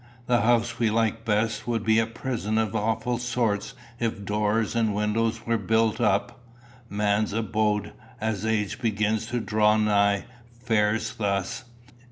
[0.25, 4.95] The house we like best would be a prison of awful sort if doors and
[4.95, 6.43] windows were built up.
[6.89, 10.25] Man's abode, as age begins to draw nigh,
[10.63, 11.65] fares thus.